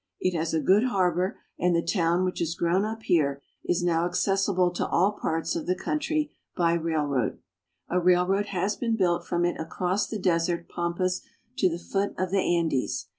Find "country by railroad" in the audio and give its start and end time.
5.75-7.37